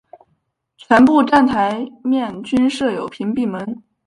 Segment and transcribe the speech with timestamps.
[0.77, 3.83] 全部站台面均设有屏蔽门。